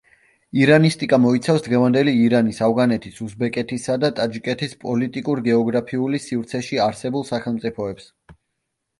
ირანისტიკა 0.59 1.17
მოიცავს 1.23 1.65
დღევანდელი 1.65 2.13
ირანის, 2.21 2.61
ავღანეთის, 2.67 3.19
უზბეკეთისა 3.25 3.97
და 4.03 4.09
ტაჯიკეთის 4.19 4.73
პოლიტიკურ–გეოგრაფიული 4.87 6.21
სივრცეში 6.23 6.81
არსებულ 6.87 7.27
სახელმწიფოებს. 7.29 8.09